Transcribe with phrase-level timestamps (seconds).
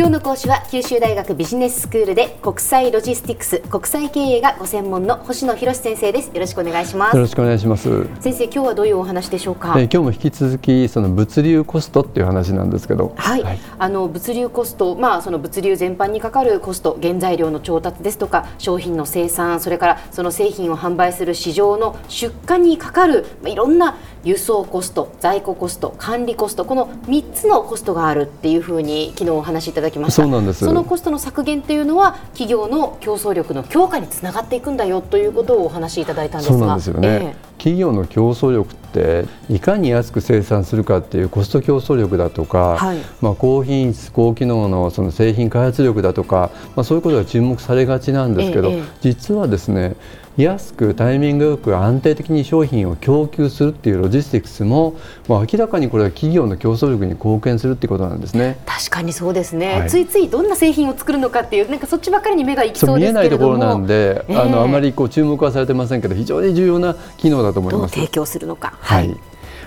[0.00, 6.28] 今日の講師は九州大学ビジネススクールで国際ロジスティクス国際経営がご専門の星野博先生です。
[6.28, 7.16] よろしくお願いします。
[7.16, 8.06] よろしくお願いします。
[8.18, 13.12] 先生今日はどういうお話でしょうか、えー、今日も引き続きその物流コストっていう話なんですけど。
[13.14, 30.22] はい、はい、あの物流コストまあその物流全般にかかるコスト原材料の調達ですとか商品の生産それからその製品を販売する市場の出荷にかかる、まあ、いろんな輸送コスト在庫コスト管理コストこの3つのコストがあるっていうふうに昨日お話しいただきました。
[30.22, 30.64] そうなんです。
[30.64, 36.58] そのコストの削減っていうのは企業の競争力の強化につながっていくんだよということをお話しいただいたんですが。
[36.58, 49.96] そうなんですよね、えー、企業の競争力っていかに安く生産するかっていうコスト競争力だとか、はい、まあ、高品質高機能のその製品開発力だとか、まあ、そういうことが注目されがちなんですけど、えー、実はですね
[50.36, 54.96] 安くタイミングよく安定的に商品を供給するっていうロジスティクスも、
[55.28, 58.58] まあ、明らかにこれは企業の競争力に貢献するっていうことなんですね。
[58.64, 67.94] 確かにそうですね、はい、ついついどんな製品を作るのかっていうなんかそっちばっかりに目がいきそう見えないところなんで、えー、あのあまりこう注目はされてませんけど非常に重要な機能だと思います。
[67.94, 68.74] 提供するのか。
[68.80, 69.20] はい、はい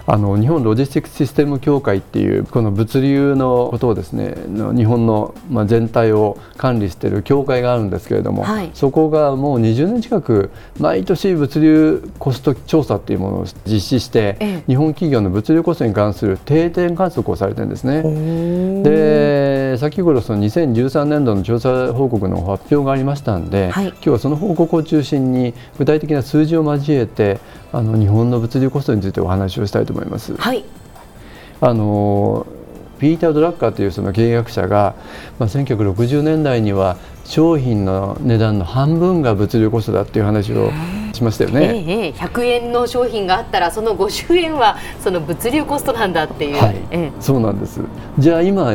[0.06, 4.36] あの日本ロジスティックスシステム協会っていうこの物流のことをですね
[4.76, 18.04] 日本のまあ全体を管理している協会があるんですけれども、はい、そこがもう20年近く毎年物流コスト調査っていうものを実施して、ええ、日本企業の物流コストに関する定点観測をされてるんですね。
[18.84, 27.40] で先ほどその2013年度の調査報告の発表がありましたんで、はい、今日はその報告を中心に具体的な数字を交えて
[27.72, 30.36] あの日本の物流コストについてお話をしたいと思います。
[30.36, 30.64] はい、
[31.62, 32.46] あの
[33.00, 34.96] ピーター・ドラッカーというその経営学者が、
[35.40, 40.72] まあ、1960年代には商品の値段の半分が物流コストだっていう話を
[41.14, 47.82] しましたよね、ええ、100円の商品があったらその50円はその物流コストなんだっていう、はい、ええ、そうなんです。
[48.20, 48.72] じゃあ今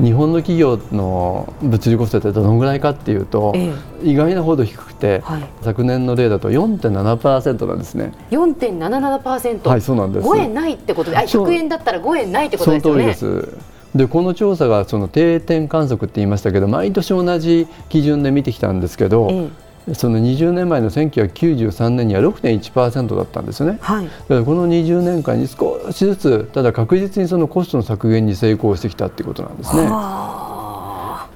[0.00, 3.72] 日本の企業の物流コストってどのぐらいかっていうと、え
[4.04, 8.12] え、意外なほど低くて、はい、昨年の例だと4.7%なんですね。
[8.30, 10.28] 4.77%はいそうなんです。
[10.28, 13.14] 5円ないってことで、あ100円だったら5円ないってことですよね。
[13.14, 13.78] その通りです。
[13.94, 19.48] でこの調査がその定点観測って言いましたけど毎年同じ基準で見てきたんですけど、え
[19.94, 29.88] その20年前の1993年には6.1%だったんですよね、はい、だからこの20年間に少しずつただ確実にそのコストの削減に成功してきたっていうことなんですね。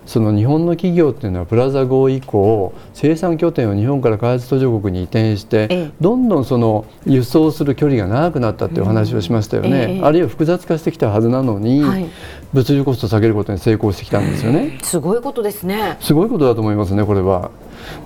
[0.05, 11.83] その日本の企業っていうのはプラザ合意以降生産拠点を日本から開発途上国に移転してどんどんその輸送する距離が長くなったっていう話をしましたよね、あるいは複雑化してきたはずなのに、
[12.53, 14.79] 物流コストを下げることに成功してきたんですよね。
[14.83, 15.97] すごいことですね。
[16.01, 17.51] すごいことだと思いますねこれは。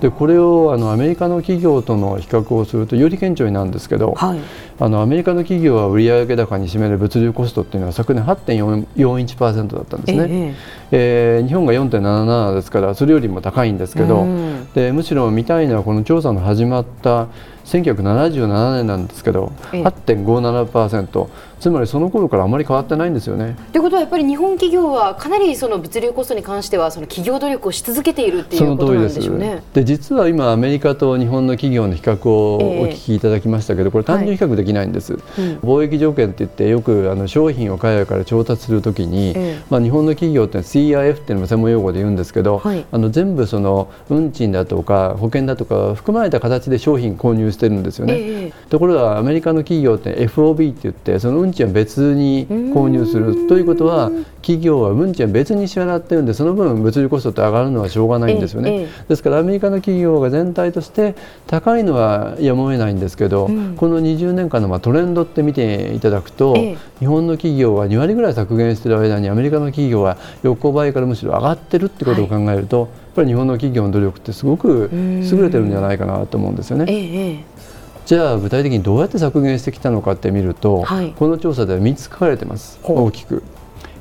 [0.01, 4.39] でこれをあのアメリカの企業との比較をするとより顕著になるんですけど、はい、
[4.79, 10.55] あのアメリカの企業は売上高に占める物流コストっていうのは昨年8.41%だったんですね、え
[10.91, 11.39] え。
[11.39, 14.27] えー、日本が4.77ですからそれよりも高いんですけど、
[14.75, 17.27] でむしろ見たいのはこの調査の始まった
[17.67, 21.27] 1977年なんですけど、ええ、8.57%
[21.59, 23.57] つまりその頃からあまり変わってないんですよね。
[23.73, 29.63] ということはやっぱり日本企業はかなりその物流コストに関してはその企業努力をし続けているっていうことなんでしょうね。
[29.73, 35.13] で実は今アメリカと日本の企業の比較をお聞きいただきましたけど、これ単純比較できないんです。
[35.13, 54.11] はいうん、貿易条件って言ってよくあの商品を海外から調達するときに、え、まあ日本の企業って CIF っていうのも専門用語で言うんですけど、はい、あの全部その運賃だとか保険だとか含まれた形で商品購入してるんですよね、えー、ところがアメリカの企業って FOB って言ってその運賃は別に購入するということは
[54.41, 61.15] 企業は運賃は別に支払ってるんでその分物流コストって上がるのはしょうがないんですよね、えー、ですからアメリカの企業が全体として
[61.47, 66.55] 高いのはやむを得ないんですけど、うん、この20年間のまあトレンドって見ていただくと、
[66.99, 76.85] 日本の企業は2割ぐらい削減している間にアメリカの企業は横ばいからむしろ上がってるってことを考えると、はい、やっぱり日本の企業の努力ってすごく優れてるんじゃないかなと思うんですよね。
[76.87, 77.57] ええ
[78.05, 83.43] じゃあ具体的にどうやって削減してきたのかって見ると、はい、この調査では3つ書かれてます大きく。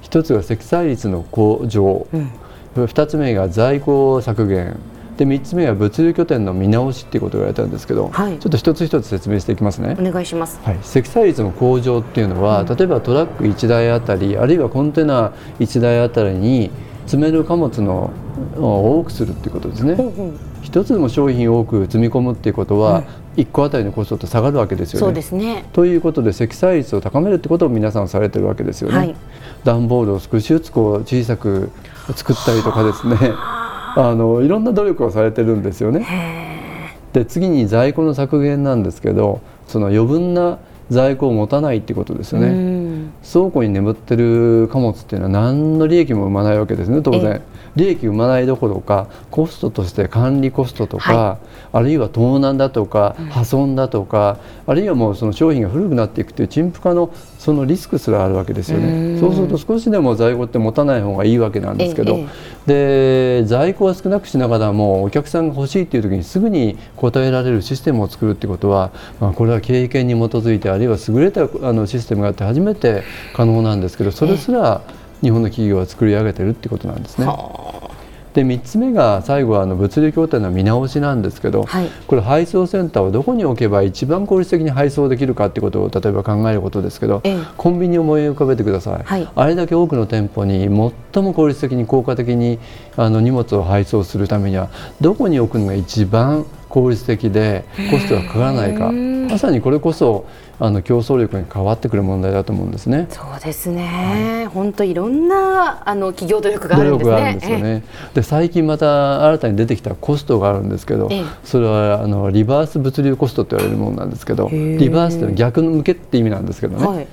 [0.03, 2.31] 1つが積載率の向上、うん、
[2.85, 4.79] 2つ目が在庫削減
[5.17, 9.97] で3つ目は物流拠点の見直しっていうことを言われたんですけど、はい、ちょっと一つ一つ説明していきますね。
[9.99, 16.71] お願いします、はい、積載率の向上っていうのは、うん、例えばトラック1台あたりあるいはコンテナ1台あたりに
[17.07, 18.11] 積める貨物の
[18.57, 19.93] 多くするっていうことですね。
[19.93, 20.39] うんうん。
[20.63, 23.05] 一つでも商品を多く積み込むっていうことは、
[23.37, 25.07] 1個あたりのコストって下がるわけですよね。
[25.07, 25.65] そうですね。
[25.73, 28.99] ということで積載率を高めるってことを皆さんされてるわけですよね。
[28.99, 29.15] はい、
[29.63, 31.71] 段ボールを少しずつこう小さく
[32.15, 33.17] 作ったりとかですね
[33.97, 36.07] あのいろんな努力をされてるんですよね。
[37.13, 40.59] で次に在庫の削減なんですけどその余分な
[40.91, 43.11] 在庫を持たないっていうことですよね。
[43.29, 47.43] 倉庫に眠ってる貨物っていうのは何の利益も生まないわけですね当然。
[47.75, 57.11] 利益生まないどころかコストとして管理コストとか、はい、あるいは盗難だとか破損だとか、うん、あるいはもうその商品が古くなっていくという陳腐化の
[57.47, 59.21] そのリスクすらあるわけですよね。
[59.21, 62.17] そうすると少しでも在庫って持たない方がいいわけなんですけど、
[62.67, 68.91] ええ、で在庫は少なくしながらもお客さんが欲しいという時にすぐに応えられるシステムを作るってことは、
[69.21, 77.27] まあ、これは経験に基づいてあるいは優れたあのシステムがあって初めて可能なんですけどそれすら、え日本の企業は作り上げてるってことなんですね。
[78.37, 90.65] で3つ目が最後はあの物流協定の見直しなんですけど、はい、これ配送センターをどこに置けば一番効率的に配送できるかってことを例えば考えることですけど、ええ、コンビニを思い浮かべてください、はい、あれだけ多くの店舗に
[91.15, 92.59] 最も効率的に効果的に
[92.99, 94.69] あの荷物を配送するためには
[95.01, 98.93] どこに置くのが一番効率的でコストがかからないか。
[98.93, 100.27] まさにこれこそ
[100.59, 103.07] あの競争力に変わってくる問題だと思うんですね。
[103.11, 103.87] そうですね。
[103.87, 107.35] はい、本当いろんなあの企業努力があるんですね。
[107.35, 107.83] ですよね。
[108.15, 111.11] で最近また新たに出てきたコストがあるんですけど、
[111.45, 116.87] それはあのリバース物流コストと言われるものなんですけど、リバースというのは逆向けって意味なんですけどね。
[116.87, 117.07] はい、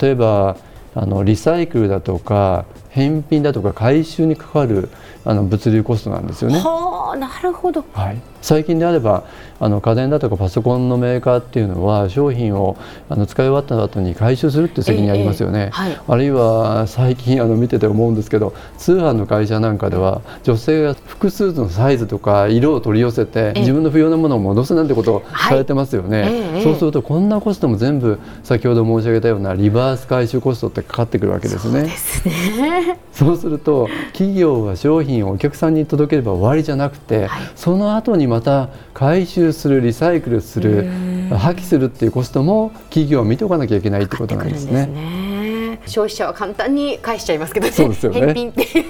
[0.00, 0.56] 例えば
[0.94, 2.64] あのリサイクルだとか
[2.98, 4.88] 返品だとか回収にかかる
[5.24, 6.58] あの物流コストなんですよね。
[6.58, 7.84] はあ、なるほど。
[7.92, 8.18] はい。
[8.40, 9.24] 最近であれば
[9.60, 12.76] あの家電だとかパソコンのメーカーっていうのは商品を
[13.08, 31.90] あの使い終わった後に回収するって責任ありますよね、えーはい、あるいは最近あの見てて思うんですけど通販の会社なんかでは女性が複数のサイズとか色を取り寄せて自分の不要なものを戻すなんてことをされてますよね、はいえー、そうするとこんなコストも全部先ほど申し上げたようなリバース回収コストってかかってくるわけですね。
[31.98, 40.84] そうねそうすると企業は商品をお客さんに届ければ終わりじゃなくて、はい、その後にまた回収するリサイクルする
[41.30, 45.27] 破棄するっていうコストも企業は見ておかなきゃいけないってことなんですね。
[45.88, 47.72] 消費者は簡単に返しちゃいますけどね。
[47.72, 48.20] そうですよね。
[48.20, 48.84] 返品っていう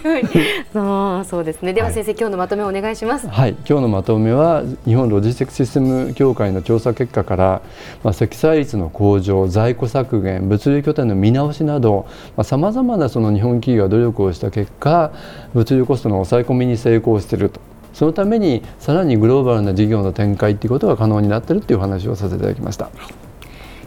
[0.73, 1.73] そうそうですね。
[1.73, 3.29] では先生、はい、今日のまとめをお願いします。
[3.29, 7.63] はい、今日のまとめは日本ロジスティックシステム協会の調査結果から、
[8.03, 12.07] まあ、積載率の向上、在庫削減、物流拠点の見直しなど
[12.43, 15.13] さまざ、まなその日本企業が努力をした結果、
[15.55, 17.61] 物流コストの抑え込みに成功していると。
[17.95, 22.91] そのためにさらにグローバルな事業の展開ということが可能になっているという話をさせていただきました。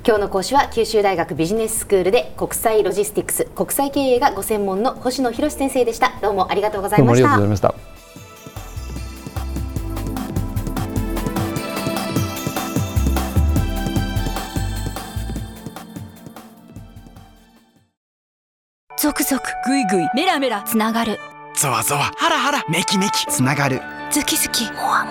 [0.03, 6.13] 今日の講師は九州大学ビジネススクールで国際ロジスティクス国際経営がご専門の星野博先生でした。
[6.23, 7.21] どうもありがとうございました。
[7.21, 7.75] ありがとうございました。
[18.97, 21.19] 続々ぐいぐいメラメラつながる。
[21.55, 23.79] ゾワゾワハラハラメキメキつながる。
[24.09, 24.65] ズキズキ。
[24.71, 25.10] モワモ